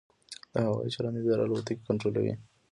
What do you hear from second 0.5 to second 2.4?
د هوايي چلند اداره الوتکې کنټرولوي؟